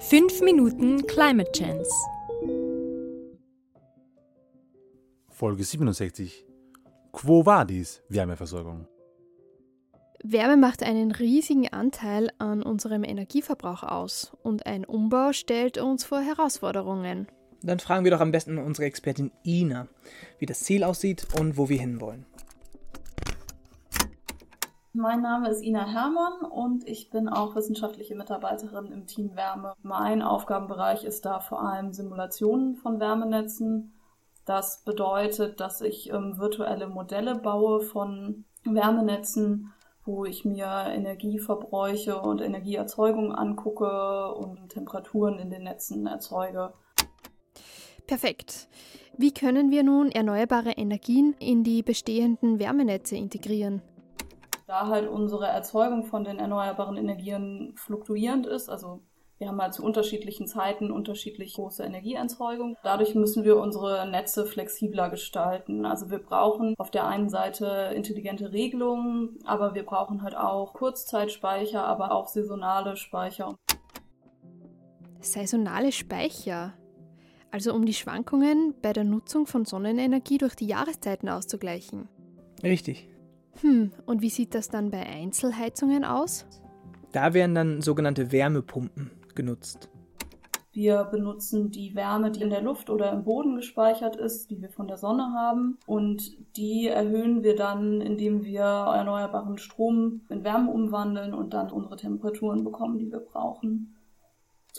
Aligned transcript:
5 0.00 0.42
Minuten 0.42 1.04
Climate 1.08 1.50
Chance. 1.50 1.90
Folge 5.28 5.64
67. 5.64 6.46
Quo 7.12 7.44
vadis 7.44 8.00
Wärmeversorgung? 8.08 8.86
Wärme 10.22 10.56
macht 10.56 10.84
einen 10.84 11.10
riesigen 11.10 11.68
Anteil 11.72 12.30
an 12.38 12.62
unserem 12.62 13.02
Energieverbrauch 13.02 13.82
aus 13.82 14.36
und 14.44 14.66
ein 14.66 14.84
Umbau 14.84 15.32
stellt 15.32 15.78
uns 15.78 16.04
vor 16.04 16.20
Herausforderungen. 16.20 17.26
Dann 17.62 17.80
fragen 17.80 18.04
wir 18.04 18.12
doch 18.12 18.20
am 18.20 18.30
besten 18.30 18.58
unsere 18.58 18.86
Expertin 18.86 19.32
Ina, 19.44 19.88
wie 20.38 20.46
das 20.46 20.60
Ziel 20.60 20.84
aussieht 20.84 21.26
und 21.40 21.58
wo 21.58 21.68
wir 21.68 21.80
hinwollen. 21.80 22.24
Mein 25.00 25.22
Name 25.22 25.48
ist 25.48 25.62
Ina 25.62 25.86
Hermann 25.86 26.40
und 26.50 26.88
ich 26.88 27.08
bin 27.08 27.28
auch 27.28 27.54
wissenschaftliche 27.54 28.16
Mitarbeiterin 28.16 28.90
im 28.90 29.06
Team 29.06 29.36
Wärme. 29.36 29.74
Mein 29.80 30.22
Aufgabenbereich 30.22 31.04
ist 31.04 31.24
da 31.24 31.38
vor 31.38 31.62
allem 31.62 31.92
Simulationen 31.92 32.74
von 32.74 32.98
Wärmenetzen. 32.98 33.94
Das 34.44 34.82
bedeutet, 34.82 35.60
dass 35.60 35.82
ich 35.82 36.10
ähm, 36.10 36.36
virtuelle 36.38 36.88
Modelle 36.88 37.36
baue 37.36 37.80
von 37.80 38.44
Wärmenetzen, 38.64 39.72
wo 40.04 40.24
ich 40.24 40.44
mir 40.44 40.66
Energieverbräuche 40.88 42.20
und 42.20 42.40
Energieerzeugung 42.40 43.32
angucke 43.32 44.34
und 44.34 44.70
Temperaturen 44.70 45.38
in 45.38 45.50
den 45.50 45.62
Netzen 45.62 46.08
erzeuge. 46.08 46.72
Perfekt. 48.08 48.66
Wie 49.16 49.32
können 49.32 49.70
wir 49.70 49.84
nun 49.84 50.10
erneuerbare 50.10 50.72
Energien 50.72 51.36
in 51.38 51.62
die 51.62 51.84
bestehenden 51.84 52.58
Wärmenetze 52.58 53.14
integrieren? 53.14 53.80
Da 54.68 54.86
halt 54.86 55.08
unsere 55.08 55.46
Erzeugung 55.46 56.04
von 56.04 56.24
den 56.24 56.38
erneuerbaren 56.38 56.96
Energien 56.96 57.72
fluktuierend 57.76 58.46
ist, 58.46 58.68
also 58.68 59.00
wir 59.38 59.48
haben 59.48 59.62
halt 59.62 59.72
zu 59.72 59.84
unterschiedlichen 59.84 60.48
Zeiten 60.48 60.90
unterschiedlich 60.90 61.54
große 61.54 61.84
Energieerzeugung. 61.84 62.76
Dadurch 62.82 63.14
müssen 63.14 63.44
wir 63.44 63.56
unsere 63.56 64.08
Netze 64.10 64.44
flexibler 64.44 65.10
gestalten. 65.10 65.86
Also 65.86 66.10
wir 66.10 66.18
brauchen 66.18 66.74
auf 66.76 66.90
der 66.90 67.06
einen 67.06 67.28
Seite 67.28 67.92
intelligente 67.94 68.52
Regelungen, 68.52 69.38
aber 69.44 69.74
wir 69.76 69.86
brauchen 69.86 70.22
halt 70.22 70.36
auch 70.36 70.74
Kurzzeitspeicher, 70.74 71.84
aber 71.84 72.10
auch 72.10 72.26
saisonale 72.26 72.96
Speicher. 72.96 73.54
Saisonale 75.20 75.92
Speicher? 75.92 76.74
Also 77.52 77.72
um 77.72 77.86
die 77.86 77.94
Schwankungen 77.94 78.74
bei 78.82 78.92
der 78.92 79.04
Nutzung 79.04 79.46
von 79.46 79.64
Sonnenenergie 79.64 80.38
durch 80.38 80.56
die 80.56 80.66
Jahreszeiten 80.66 81.28
auszugleichen. 81.28 82.08
Richtig. 82.62 83.08
Hm, 83.60 83.92
und 84.06 84.22
wie 84.22 84.30
sieht 84.30 84.54
das 84.54 84.68
dann 84.68 84.90
bei 84.90 85.04
Einzelheizungen 85.04 86.04
aus? 86.04 86.46
Da 87.12 87.34
werden 87.34 87.54
dann 87.54 87.80
sogenannte 87.82 88.32
Wärmepumpen 88.32 89.10
genutzt. 89.34 89.90
Wir 90.72 91.02
benutzen 91.04 91.70
die 91.70 91.96
Wärme, 91.96 92.30
die 92.30 92.42
in 92.42 92.50
der 92.50 92.60
Luft 92.60 92.88
oder 92.88 93.10
im 93.12 93.24
Boden 93.24 93.56
gespeichert 93.56 94.14
ist, 94.14 94.50
die 94.50 94.60
wir 94.62 94.68
von 94.68 94.86
der 94.86 94.96
Sonne 94.96 95.32
haben. 95.34 95.78
Und 95.86 96.36
die 96.56 96.86
erhöhen 96.86 97.42
wir 97.42 97.56
dann, 97.56 98.00
indem 98.00 98.44
wir 98.44 98.62
erneuerbaren 98.62 99.58
Strom 99.58 100.20
in 100.28 100.44
Wärme 100.44 100.70
umwandeln 100.70 101.34
und 101.34 101.52
dann 101.52 101.72
unsere 101.72 101.96
Temperaturen 101.96 102.62
bekommen, 102.62 102.98
die 102.98 103.10
wir 103.10 103.18
brauchen. 103.18 103.97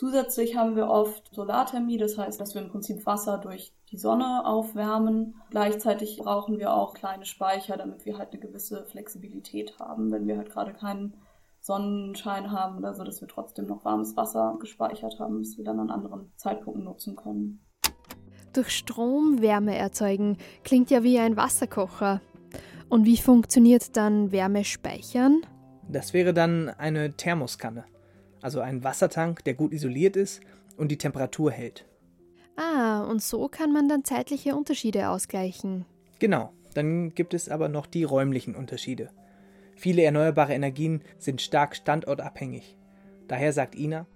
Zusätzlich 0.00 0.56
haben 0.56 0.76
wir 0.76 0.88
oft 0.88 1.28
Solarthermie, 1.30 1.98
das 1.98 2.16
heißt, 2.16 2.40
dass 2.40 2.54
wir 2.54 2.62
im 2.62 2.70
Prinzip 2.70 3.04
Wasser 3.04 3.36
durch 3.36 3.74
die 3.92 3.98
Sonne 3.98 4.46
aufwärmen. 4.46 5.34
Gleichzeitig 5.50 6.16
brauchen 6.16 6.58
wir 6.58 6.72
auch 6.72 6.94
kleine 6.94 7.26
Speicher, 7.26 7.76
damit 7.76 8.06
wir 8.06 8.16
halt 8.16 8.30
eine 8.32 8.40
gewisse 8.40 8.86
Flexibilität 8.86 9.78
haben, 9.78 10.10
wenn 10.10 10.26
wir 10.26 10.38
halt 10.38 10.48
gerade 10.48 10.72
keinen 10.72 11.18
Sonnenschein 11.60 12.50
haben 12.50 12.78
oder 12.78 12.94
so, 12.94 13.04
dass 13.04 13.20
wir 13.20 13.28
trotzdem 13.28 13.66
noch 13.66 13.84
warmes 13.84 14.16
Wasser 14.16 14.56
gespeichert 14.58 15.18
haben, 15.20 15.42
das 15.42 15.58
wir 15.58 15.66
dann 15.66 15.78
an 15.78 15.90
anderen 15.90 16.32
Zeitpunkten 16.36 16.82
nutzen 16.82 17.14
können. 17.14 17.60
Durch 18.54 18.70
Strom 18.70 19.42
Wärme 19.42 19.76
erzeugen 19.76 20.38
klingt 20.64 20.90
ja 20.90 21.02
wie 21.02 21.18
ein 21.18 21.36
Wasserkocher. 21.36 22.22
Und 22.88 23.04
wie 23.04 23.18
funktioniert 23.18 23.98
dann 23.98 24.32
Wärme 24.32 24.64
speichern? 24.64 25.42
Das 25.90 26.14
wäre 26.14 26.32
dann 26.32 26.70
eine 26.70 27.12
Thermoskanne, 27.12 27.84
also 28.42 28.60
ein 28.60 28.84
Wassertank, 28.84 29.44
der 29.44 29.54
gut 29.54 29.72
isoliert 29.72 30.16
ist 30.16 30.40
und 30.76 30.90
die 30.90 30.98
Temperatur 30.98 31.50
hält. 31.50 31.86
Ah, 32.56 33.04
und 33.04 33.22
so 33.22 33.48
kann 33.48 33.72
man 33.72 33.88
dann 33.88 34.04
zeitliche 34.04 34.54
Unterschiede 34.54 35.08
ausgleichen. 35.08 35.86
Genau, 36.18 36.52
dann 36.74 37.14
gibt 37.14 37.34
es 37.34 37.48
aber 37.48 37.68
noch 37.68 37.86
die 37.86 38.04
räumlichen 38.04 38.54
Unterschiede. 38.54 39.10
Viele 39.74 40.02
erneuerbare 40.02 40.52
Energien 40.52 41.02
sind 41.18 41.40
stark 41.40 41.74
standortabhängig. 41.74 42.76
Daher 43.28 43.52
sagt 43.52 43.74
Ina, 43.74 44.06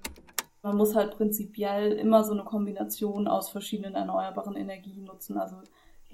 man 0.65 0.77
muss 0.77 0.95
halt 0.95 1.17
prinzipiell 1.17 1.93
immer 1.93 2.25
so 2.25 2.33
eine 2.33 2.45
Kombination 2.45 3.29
aus 3.29 3.51
verschiedenen 3.51 3.95
erneuerbaren 3.95 4.57
Energien 4.57 5.05
nutzen. 5.05 5.37
Also 5.37 5.57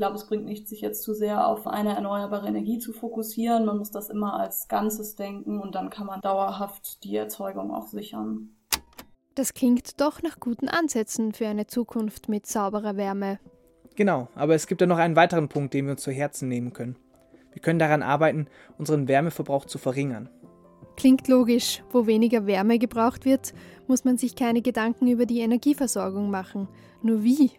glaube, 0.00 0.16
es 0.16 0.26
bringt 0.26 0.46
nichts, 0.46 0.70
sich 0.70 0.80
jetzt 0.80 1.02
zu 1.02 1.12
sehr 1.12 1.46
auf 1.46 1.66
eine 1.66 1.94
erneuerbare 1.94 2.48
Energie 2.48 2.78
zu 2.78 2.94
fokussieren. 2.94 3.66
Man 3.66 3.76
muss 3.76 3.90
das 3.90 4.08
immer 4.08 4.40
als 4.40 4.66
Ganzes 4.66 5.14
denken 5.14 5.60
und 5.60 5.74
dann 5.74 5.90
kann 5.90 6.06
man 6.06 6.22
dauerhaft 6.22 7.04
die 7.04 7.14
Erzeugung 7.14 7.70
auch 7.70 7.86
sichern. 7.86 8.56
Das 9.34 9.52
klingt 9.52 10.00
doch 10.00 10.22
nach 10.22 10.40
guten 10.40 10.70
Ansätzen 10.70 11.34
für 11.34 11.46
eine 11.46 11.66
Zukunft 11.66 12.30
mit 12.30 12.46
sauberer 12.46 12.96
Wärme. 12.96 13.40
Genau, 13.94 14.28
aber 14.34 14.54
es 14.54 14.66
gibt 14.66 14.80
ja 14.80 14.86
noch 14.86 14.96
einen 14.96 15.16
weiteren 15.16 15.50
Punkt, 15.50 15.74
den 15.74 15.84
wir 15.84 15.92
uns 15.92 16.02
zu 16.02 16.12
Herzen 16.12 16.48
nehmen 16.48 16.72
können. 16.72 16.96
Wir 17.52 17.60
können 17.60 17.78
daran 17.78 18.02
arbeiten, 18.02 18.46
unseren 18.78 19.06
Wärmeverbrauch 19.06 19.66
zu 19.66 19.76
verringern. 19.76 20.30
Klingt 20.96 21.28
logisch. 21.28 21.82
Wo 21.90 22.06
weniger 22.06 22.46
Wärme 22.46 22.78
gebraucht 22.78 23.26
wird, 23.26 23.52
muss 23.86 24.04
man 24.04 24.16
sich 24.16 24.34
keine 24.34 24.62
Gedanken 24.62 25.08
über 25.08 25.26
die 25.26 25.40
Energieversorgung 25.40 26.30
machen. 26.30 26.68
Nur 27.02 27.22
wie? 27.22 27.50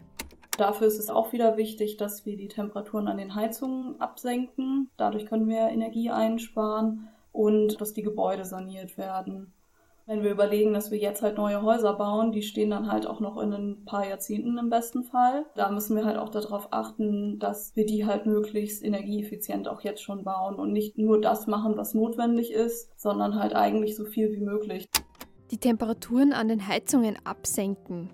Dafür 0.61 0.85
ist 0.85 0.99
es 0.99 1.09
auch 1.09 1.33
wieder 1.33 1.57
wichtig, 1.57 1.97
dass 1.97 2.27
wir 2.27 2.37
die 2.37 2.47
Temperaturen 2.47 3.07
an 3.07 3.17
den 3.17 3.33
Heizungen 3.33 3.99
absenken. 3.99 4.91
Dadurch 4.95 5.25
können 5.25 5.47
wir 5.47 5.69
Energie 5.69 6.11
einsparen 6.11 7.07
und 7.31 7.81
dass 7.81 7.93
die 7.93 8.03
Gebäude 8.03 8.45
saniert 8.45 8.95
werden. 8.95 9.55
Wenn 10.05 10.21
wir 10.21 10.29
überlegen, 10.29 10.71
dass 10.71 10.91
wir 10.91 10.99
jetzt 10.99 11.23
halt 11.23 11.37
neue 11.37 11.63
Häuser 11.63 11.93
bauen, 11.93 12.31
die 12.31 12.43
stehen 12.43 12.69
dann 12.69 12.91
halt 12.91 13.07
auch 13.07 13.19
noch 13.19 13.41
in 13.41 13.51
ein 13.53 13.85
paar 13.85 14.07
Jahrzehnten 14.07 14.59
im 14.59 14.69
besten 14.69 15.03
Fall. 15.03 15.47
Da 15.55 15.71
müssen 15.71 15.95
wir 15.95 16.05
halt 16.05 16.17
auch 16.17 16.29
darauf 16.29 16.67
achten, 16.69 17.39
dass 17.39 17.75
wir 17.75 17.87
die 17.87 18.05
halt 18.05 18.27
möglichst 18.27 18.83
energieeffizient 18.83 19.67
auch 19.67 19.81
jetzt 19.81 20.03
schon 20.03 20.23
bauen 20.23 20.53
und 20.57 20.71
nicht 20.71 20.95
nur 20.95 21.19
das 21.19 21.47
machen, 21.47 21.75
was 21.75 21.95
notwendig 21.95 22.51
ist, 22.53 22.91
sondern 23.01 23.39
halt 23.39 23.55
eigentlich 23.55 23.95
so 23.95 24.05
viel 24.05 24.31
wie 24.31 24.41
möglich. 24.41 24.85
Die 25.49 25.57
Temperaturen 25.57 26.33
an 26.33 26.49
den 26.49 26.67
Heizungen 26.67 27.17
absenken. 27.23 28.11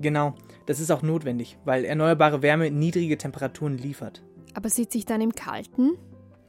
Genau, 0.00 0.34
das 0.68 0.80
ist 0.80 0.90
auch 0.90 1.02
notwendig, 1.02 1.58
weil 1.64 1.84
erneuerbare 1.84 2.42
Wärme 2.42 2.70
niedrige 2.70 3.16
Temperaturen 3.16 3.78
liefert. 3.78 4.22
Aber 4.54 4.68
sieht 4.68 4.92
sich 4.92 5.06
dann 5.06 5.20
im 5.20 5.32
Kalten? 5.32 5.92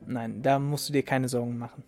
Nein, 0.06 0.42
da 0.42 0.60
musst 0.60 0.90
du 0.90 0.94
dir 0.94 1.04
keine 1.04 1.30
Sorgen 1.30 1.58
machen 1.58 1.84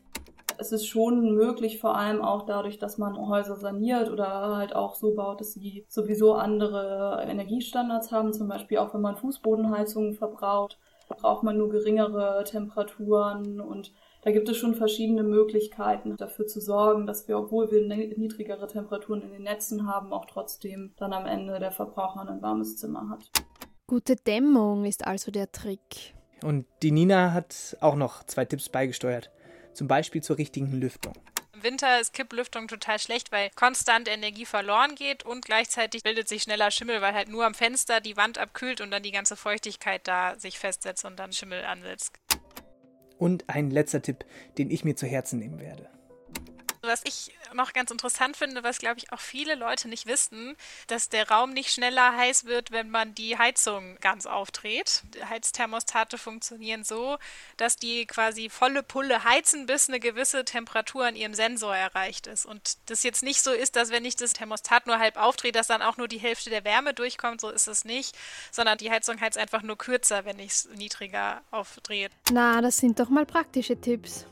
es 0.61 0.71
ist 0.71 0.85
schon 0.85 1.33
möglich, 1.33 1.79
vor 1.79 1.97
allem 1.97 2.21
auch 2.21 2.45
dadurch, 2.45 2.77
dass 2.77 2.99
man 2.99 3.17
Häuser 3.17 3.55
saniert 3.55 4.09
oder 4.11 4.55
halt 4.55 4.75
auch 4.75 4.93
so 4.93 5.15
baut, 5.15 5.41
dass 5.41 5.53
sie 5.53 5.85
sowieso 5.89 6.35
andere 6.35 7.25
Energiestandards 7.27 8.11
haben. 8.11 8.31
Zum 8.31 8.47
Beispiel 8.47 8.77
auch 8.77 8.93
wenn 8.93 9.01
man 9.01 9.17
Fußbodenheizungen 9.17 10.13
verbraucht, 10.13 10.79
braucht 11.17 11.43
man 11.43 11.57
nur 11.57 11.69
geringere 11.69 12.43
Temperaturen 12.45 13.61
und 13.61 13.93
da 14.23 14.31
gibt 14.31 14.47
es 14.49 14.57
schon 14.57 14.75
verschiedene 14.75 15.23
Möglichkeiten 15.23 16.15
dafür 16.17 16.45
zu 16.45 16.61
sorgen, 16.61 17.07
dass 17.07 17.27
wir, 17.27 17.39
obwohl 17.39 17.71
wir 17.71 17.81
niedrigere 17.81 18.67
Temperaturen 18.67 19.21
in 19.21 19.31
den 19.31 19.43
Netzen 19.43 19.87
haben, 19.87 20.13
auch 20.13 20.25
trotzdem 20.25 20.93
dann 20.97 21.13
am 21.13 21.25
Ende 21.25 21.59
der 21.59 21.71
Verbraucher 21.71 22.27
ein 22.27 22.41
warmes 22.41 22.77
Zimmer 22.77 23.09
hat. 23.09 23.31
Gute 23.87 24.15
Dämmung 24.15 24.85
ist 24.85 25.05
also 25.05 25.31
der 25.31 25.51
Trick. 25.51 26.13
Und 26.43 26.65
die 26.81 26.91
Nina 26.91 27.33
hat 27.33 27.77
auch 27.81 27.95
noch 27.95 28.23
zwei 28.23 28.45
Tipps 28.45 28.69
beigesteuert 28.69 29.31
zum 29.73 29.87
Beispiel 29.87 30.21
zur 30.21 30.37
richtigen 30.37 30.71
Lüftung. 30.71 31.13
Winter 31.63 31.99
ist 31.99 32.13
Kipplüftung 32.13 32.67
total 32.67 32.99
schlecht, 32.99 33.31
weil 33.31 33.49
konstant 33.51 34.07
Energie 34.07 34.45
verloren 34.45 34.95
geht 34.95 35.23
und 35.23 35.45
gleichzeitig 35.45 36.03
bildet 36.03 36.27
sich 36.27 36.43
schneller 36.43 36.71
Schimmel, 36.71 37.01
weil 37.01 37.13
halt 37.13 37.29
nur 37.29 37.45
am 37.45 37.53
Fenster 37.53 38.01
die 38.01 38.17
Wand 38.17 38.37
abkühlt 38.37 38.81
und 38.81 38.91
dann 38.91 39.03
die 39.03 39.11
ganze 39.11 39.35
Feuchtigkeit 39.35 40.07
da 40.07 40.37
sich 40.39 40.59
festsetzt 40.59 41.05
und 41.05 41.17
dann 41.17 41.33
Schimmel 41.33 41.63
ansetzt. 41.65 42.19
Und 43.17 43.49
ein 43.49 43.69
letzter 43.69 44.01
Tipp, 44.01 44.25
den 44.57 44.71
ich 44.71 44.83
mir 44.83 44.95
zu 44.95 45.05
Herzen 45.05 45.39
nehmen 45.39 45.59
werde. 45.59 45.89
Was 46.83 47.01
ich 47.03 47.31
noch 47.53 47.73
ganz 47.73 47.91
interessant 47.91 48.37
finde, 48.37 48.63
was 48.63 48.79
glaube 48.79 48.97
ich 48.97 49.11
auch 49.11 49.19
viele 49.19 49.53
Leute 49.53 49.87
nicht 49.87 50.07
wissen, 50.07 50.55
dass 50.87 51.09
der 51.09 51.29
Raum 51.29 51.51
nicht 51.53 51.71
schneller 51.71 52.17
heiß 52.17 52.45
wird, 52.45 52.71
wenn 52.71 52.89
man 52.89 53.13
die 53.13 53.37
Heizung 53.37 53.97
ganz 54.01 54.25
aufdreht. 54.25 55.03
Heizthermostate 55.29 56.17
funktionieren 56.17 56.83
so, 56.83 57.17
dass 57.57 57.75
die 57.75 58.07
quasi 58.07 58.49
volle 58.49 58.81
Pulle 58.81 59.23
heizen, 59.23 59.67
bis 59.67 59.89
eine 59.89 59.99
gewisse 59.99 60.43
Temperatur 60.43 61.05
an 61.05 61.15
ihrem 61.15 61.35
Sensor 61.35 61.75
erreicht 61.75 62.25
ist. 62.25 62.47
Und 62.47 62.77
das 62.87 63.03
jetzt 63.03 63.21
nicht 63.21 63.43
so 63.43 63.51
ist, 63.51 63.75
dass 63.75 63.91
wenn 63.91 64.05
ich 64.05 64.15
das 64.15 64.33
Thermostat 64.33 64.87
nur 64.87 64.97
halb 64.97 65.17
aufdrehe, 65.17 65.51
dass 65.51 65.67
dann 65.67 65.83
auch 65.83 65.97
nur 65.97 66.07
die 66.07 66.19
Hälfte 66.19 66.49
der 66.49 66.63
Wärme 66.63 66.95
durchkommt. 66.95 67.41
So 67.41 67.49
ist 67.49 67.67
es 67.67 67.85
nicht, 67.85 68.17
sondern 68.49 68.79
die 68.79 68.89
Heizung 68.89 69.21
heizt 69.21 69.37
einfach 69.37 69.61
nur 69.61 69.77
kürzer, 69.77 70.25
wenn 70.25 70.39
ich 70.39 70.51
es 70.51 70.69
niedriger 70.75 71.41
aufdrehe. 71.51 72.09
Na, 72.31 72.61
das 72.61 72.77
sind 72.77 72.99
doch 72.99 73.09
mal 73.09 73.25
praktische 73.25 73.79
Tipps. 73.79 74.25